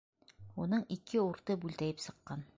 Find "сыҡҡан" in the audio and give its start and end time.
2.09-2.49